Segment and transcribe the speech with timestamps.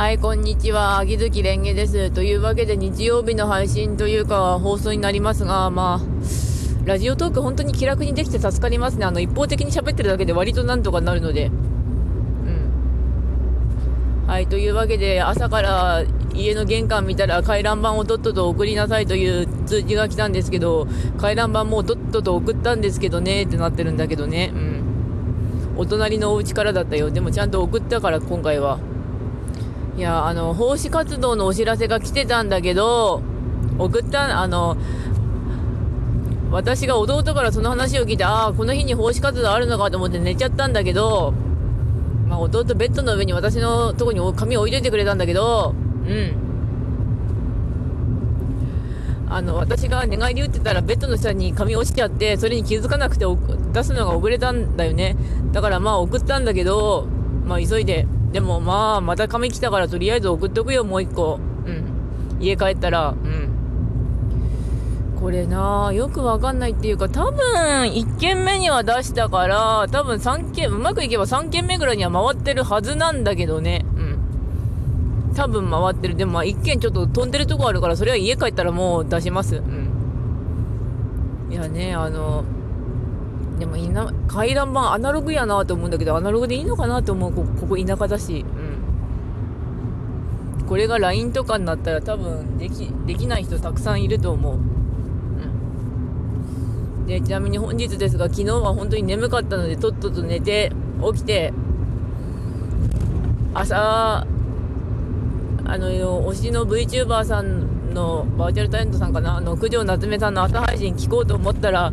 [0.00, 0.96] はい、こんにちは。
[0.96, 2.10] 秋月蓮華です。
[2.10, 6.02] というわけで日曜日の配信というか放送になりますが、まあ、
[6.86, 9.04] ラジオトーク本当に気楽にできて助かりますね。
[9.04, 11.48] あの、一方的に喋ってるだけで割となんとかなるので。
[11.48, 11.52] うん。
[14.26, 20.86] はい、というわけで朝から家の玄関見たら回覧板をとっとと送りなさいという通知が来たんですけど、
[21.18, 24.50] 回覧板もうとっとと送ったんですけどねってなってるんだけどね。
[24.54, 24.82] うん。
[25.76, 27.10] お隣のお家からだったよ。
[27.10, 28.78] でもちゃんと送ったから今回は。
[29.96, 33.22] いや、あの、奉仕活動のお知らせが来てたんだけど、
[33.78, 34.76] 送った、あの、
[36.50, 41.32] 私が弟からその話を聞いて、ああ、この日に奉仕活動あるのかと思って寝ちゃったんだけど、
[42.28, 45.74] まあ、弟ベッドの上に私のとこに紙を置いといてくれたんだけど、
[46.06, 46.50] うん。
[49.28, 53.24] あの、私が寝返り打ってたらベッドの下に紙落ちちゃって、それに気づかなくて
[53.72, 55.16] 出すのが遅れたんだよね。
[55.52, 57.06] だからまあ送ったんだけど、
[57.44, 58.06] まあ急いで。
[58.32, 61.40] でもまあ、また紙来たからとりあえず送っとくよ、もう一個。
[61.66, 61.84] うん。
[62.40, 63.50] 家帰ったら、うん。
[65.20, 67.42] これなよくわかんないっていうか、多分、
[67.90, 73.84] 1軒目には出したから、多分3軒、うまくいけば3軒目ぐらいには回ってるはずなんだけどね。
[73.96, 75.34] うん。
[75.34, 76.14] 多分回ってる。
[76.14, 79.56] でもまあ1軒ちょっと飛んでるとこあるから、それは家帰ったらもう出します。
[79.56, 79.90] うん。
[81.50, 82.44] いやね、あの、
[83.60, 87.32] でもいな、回覧板アナログやなと思うんだけど、アナログでいいのかなと思う。
[87.32, 88.44] こここ田舎だし。
[90.58, 90.66] うん。
[90.66, 94.54] これが LINE とかになったら多分でき、できない人たくさんいると思う。
[94.54, 94.58] う
[97.02, 97.06] ん。
[97.06, 100.72] で、ちなみに本日ですが、昨日は本当に眠かったので、とっとと寝て、
[101.12, 101.52] 起きて、
[103.52, 104.26] 朝、
[105.66, 105.90] あの、
[106.32, 111.92] 推しの VTuber さんの、バーチャルタレントさんかな、あの、九条夏目さんの朝配信聞こうと思ったら、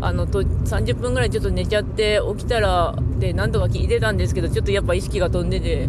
[0.00, 5.88] あの、と、30分ぐらいちょっと寝ちゃって、起きたら、で、なんとか聞いてたんですけど、ちょっとやっぱ意識が飛んでて、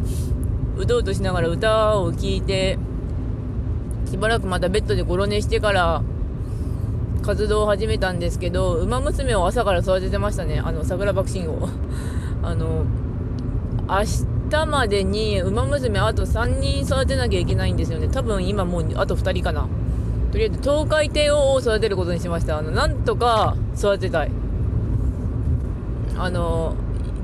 [0.77, 2.77] うとうとしながら歌を聴いて、
[4.09, 6.01] しばらくまたベッドでゴロ寝してから、
[7.21, 10.61] 活動を始めたんですけど、馬娘を朝から育ててましたね。
[10.63, 11.67] あの、桜爆心を。
[12.41, 12.85] あの、
[13.89, 18.07] 明日までに馬娘あと3人育てなきゃいけないんですよね。
[18.07, 19.67] 多分今もうあと2人かな。
[20.31, 22.57] とりあえず東海帝王を育てることにしました。
[22.57, 24.31] あの、なんとか育てたい。
[26.17, 26.75] あの、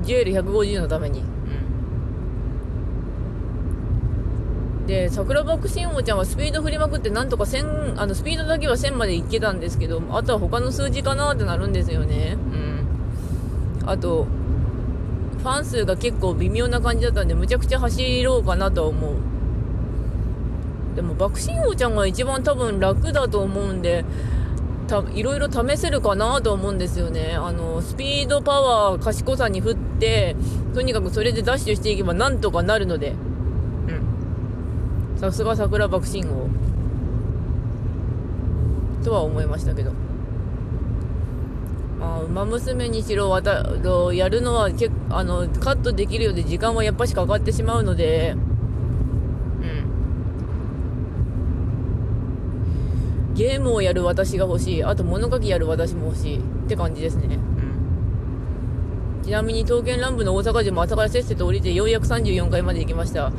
[0.02, 1.20] ジュエル150のために。
[1.20, 1.22] う
[4.84, 12.36] ん、で、桜爆心王ちゃんはスピード振りまくってなんとか1000、あの、スピードだけは1000までいけたんですけど、あとは他の数字かなってなるんですよね。
[13.82, 13.88] うん。
[13.88, 14.26] あと、
[15.38, 19.33] ファン数が結構微妙な感じだったんで、むちゃくちゃ走ろうかなとは思う。
[20.94, 24.04] でも、爆心王ちゃんが一番多分楽だと思うんで、
[24.86, 27.34] たいろいろ試せるかなと思うんですよね。
[27.36, 30.36] あの、スピード、パワー、賢さに振って、
[30.74, 33.14] とにかくそれでダッシュしていけばなんとかなるので。
[33.88, 35.18] うん。
[35.18, 36.48] さすが桜爆心王。
[39.04, 39.92] とは思いましたけど。
[42.00, 43.66] まあ、馬娘にしろ、わた、
[44.12, 48.36] やるのは結構、あの、カットできるようで時間はやっぱしかかってしまうので、う
[49.66, 49.94] ん。
[53.34, 54.84] ゲームをやる私が欲しい。
[54.84, 56.38] あと物書きやる私も欲しい。
[56.38, 57.36] って感じですね。
[57.36, 57.38] う
[59.20, 59.22] ん。
[59.24, 63.32] ちなみに刀剣乱舞の大阪城も朝からせっせと降りてようやく34階まで行きました。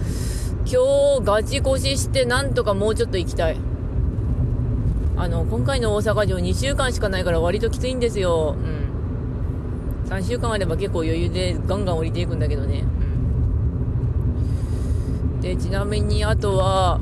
[0.65, 3.57] 今日ガチ腰してなんとかもうちょっと行きたい。
[5.17, 8.55] あの、今回の大阪城2週間しかないから割ときついんですよ。
[8.57, 10.09] うん。
[10.09, 12.83] 3週間あれば結構余裕でガンガン降りていくんだけどね。
[15.37, 15.41] うん。
[15.41, 16.99] で、ちなみにあとは、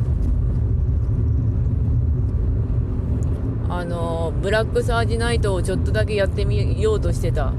[3.69, 7.53] あの、ブラックサージナイトをちょっとだけやってみようとしてた。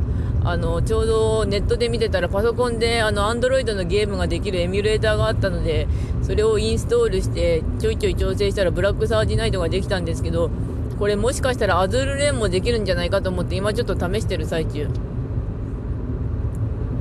[0.47, 5.89] あの、ちょうどネットで見てたらパソコンであの、アンドロイドのゲームができるエミュレーターがあったので、
[6.23, 10.51] それをインストールしてちょいちょい調整したらブラックサージナイトができたんですけど、
[10.99, 14.87] これもしかしたらアズールレーンもできるんじゃないかと思って今ちょっと試してる最中。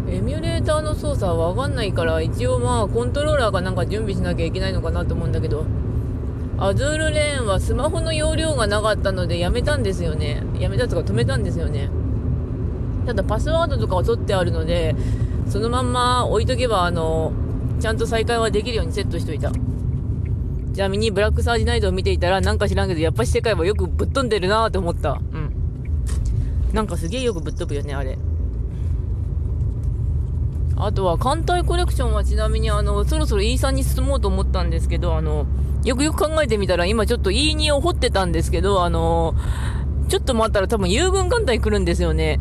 [0.09, 5.65] エミュレーターの操作はわかんないから、一応まあコントローラーかなんか準備しなきゃいけないのかなと思うんだけど、
[6.57, 10.43] アズールレーンはスマホの容量がなかったのでやめたんですよね。
[10.59, 11.89] やめたとか止めたんですよね。
[13.05, 14.95] ただパスワードとかは取ってあるので、
[15.49, 17.33] そのまんま置いとけば、あの、
[17.79, 19.51] ちゃんと再開はできるようにセットしといた。
[19.51, 25.19] ちなみにブラックサージナイトを見ていたら、なんか知らんけど、やっぱし世界はよくぶっ飛んでるなーって思った。
[25.33, 25.53] うん。
[26.71, 28.17] なんかすげえよくぶっ飛ぶよね、あれ。
[30.85, 35.45] あとは、艦隊コレクションはちなみに、あの、そろそろ E3 に進もうと思ったんですけど、あの、
[35.85, 39.33] よくよく考えてみたら、今ちょっと E2 を掘ってたんですけど、あの、
[40.09, 42.39] ちょっと待ったら多分友軍艦隊来るんですよね。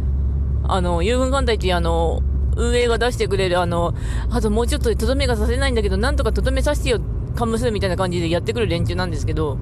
[0.64, 2.22] あの、友軍艦隊ってあの、
[2.56, 3.94] 運営が出してくれる、あの、
[4.30, 7.00] あともうちょっととどめがさせないんだけど、なんとかとどめさせてよ、
[7.36, 9.56] カムスみたいな感じでやってくる連中なんですけど、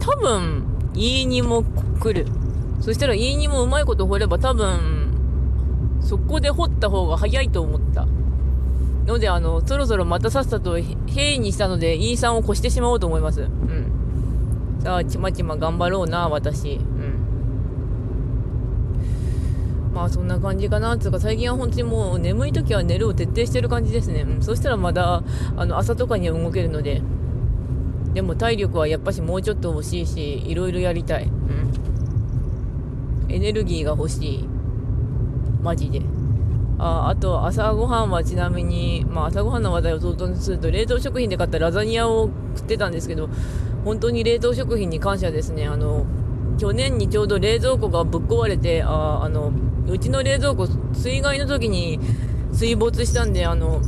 [0.00, 0.64] 多分、
[0.94, 1.62] いいにも
[2.00, 2.26] 来る。
[2.80, 4.97] そしたら、いいにもうまいこと掘れば多分、
[6.00, 8.06] そこで掘った方が早いと思った。
[9.06, 13.42] ので、あの、そろそろまたさっさと兵にしたので、E さんを越してしまおうと思います。
[13.42, 14.80] うん。
[14.80, 16.74] さあ、ちまちま頑張ろうな、私。
[16.74, 17.28] うん。
[19.98, 25.24] まあそんな感じかなつうか最近は本当にもう眠い時は寝るを徹底してる感じですね、うん、そしたらまだ
[25.56, 27.02] あの朝とかには動けるので
[28.14, 31.72] でも体力はやっぱしもうちょっと欲しいしいろいろやりたい、うん、
[33.28, 34.48] エネルギーが欲しい
[35.62, 36.02] マジで。
[36.80, 43.28] ああと朝ごはんはちなみに、まあ、朝ごはんの話題を相当にすると冷凍食品で買ったラザニアを食ってたんですけど
[43.84, 45.66] 本当に冷凍食品に感謝ですね。
[45.66, 46.06] あの
[46.56, 49.52] 去年にちょうど冷蔵庫がぶっ壊れてああの
[49.90, 51.98] うちの冷蔵庫、水害の時に
[52.52, 53.80] 水没したんで、あの、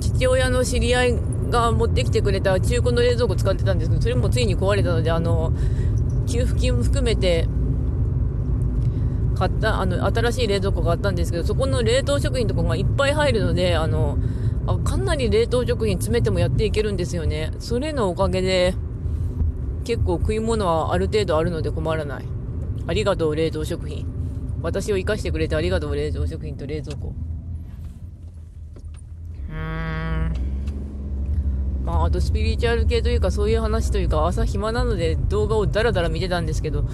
[0.00, 1.14] 父親の知り合い
[1.48, 5.52] が持ってきてくれた中古の冷蔵庫使ってたんですけど、それもついに壊れたので、あの、
[6.26, 7.48] 給付金も含めて、
[9.34, 14.18] 買った、あの、新しい冷蔵庫があったんですけど、そこの冷凍食品とかがいっぱい入るので、あの、
[14.66, 17.52] あかなり冷凍食品詰めてもやっていけるんですよね。
[17.58, 18.74] それのおかげで、
[19.84, 22.24] 結構食い物はある程度あるので困らない。
[22.86, 24.06] ありがとう、冷凍食品。
[24.62, 27.12] 私を生かしてくれてありがとう、冷凍食品と冷蔵庫。
[31.84, 36.84] まあ、あとスピリチュアル系というか、そういう話というか、朝暇なので動画をダラダラ見てたんですけど、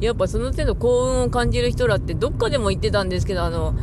[0.00, 3.74] やっぱその程度幸運を感じる人らってどっかでも言ってたんですけど、あの、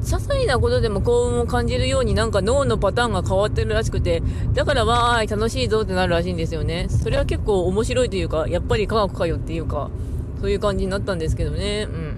[0.00, 4.22] 些細なことでも幸運を感じるようになんか脳のパターンが変わってるらしくて、
[4.54, 6.86] だからわーい、楽しいぞってなるらしいんですよね。
[6.88, 9.90] それは結構面白いというか、やっぱり科学かよっていうか、
[10.40, 11.86] そういう感じになったんですけどね。
[11.90, 12.16] うん。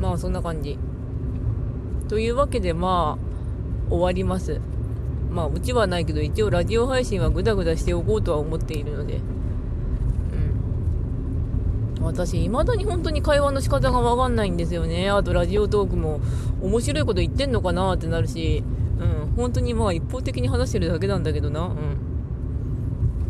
[0.00, 0.76] まあそんな感じ。
[2.08, 4.60] というわけでまあ終わります。
[5.32, 9.20] まあうちはないけど一応ラジオ配信はグダグダしておこうとは思っているので。
[11.98, 12.04] うん。
[12.04, 15.08] 私未だに本当に会話の仕方がわかんないんですよね。
[15.10, 16.20] あとラジオトークも
[16.60, 18.62] 面白いこと言ってんのかなってなるし。
[19.00, 19.32] うん。
[19.34, 21.62] 本当にまあ一方的に話してるだけなんだけどな。
[21.62, 22.12] うん。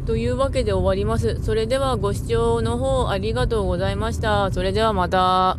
[0.05, 1.41] というわけで終わります。
[1.43, 4.51] それではご視聴の方ありがとうございました。
[4.51, 5.59] それではまた。